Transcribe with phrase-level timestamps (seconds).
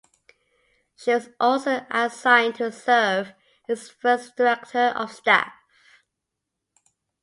[0.95, 3.33] She was also assigned to serve
[3.69, 5.53] as its first director of staff.